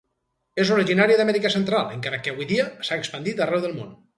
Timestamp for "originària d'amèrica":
0.75-1.51